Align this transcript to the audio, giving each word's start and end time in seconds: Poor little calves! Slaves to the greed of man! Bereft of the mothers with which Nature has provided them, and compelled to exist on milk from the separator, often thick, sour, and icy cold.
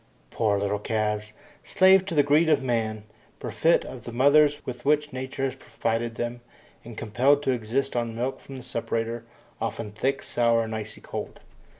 Poor 0.31 0.57
little 0.57 0.79
calves! 0.79 1.31
Slaves 1.63 2.05
to 2.05 2.15
the 2.15 2.23
greed 2.23 2.49
of 2.49 2.63
man! 2.63 3.03
Bereft 3.39 3.85
of 3.85 4.03
the 4.05 4.11
mothers 4.11 4.65
with 4.65 4.83
which 4.83 5.13
Nature 5.13 5.43
has 5.43 5.53
provided 5.55 6.15
them, 6.15 6.41
and 6.83 6.97
compelled 6.97 7.43
to 7.43 7.51
exist 7.51 7.95
on 7.95 8.15
milk 8.15 8.39
from 8.39 8.55
the 8.55 8.63
separator, 8.63 9.25
often 9.61 9.91
thick, 9.91 10.23
sour, 10.23 10.63
and 10.63 10.73
icy 10.73 11.01
cold. 11.01 11.39